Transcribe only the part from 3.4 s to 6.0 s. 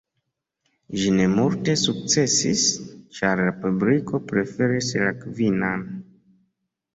la publiko preferis la Kvinan.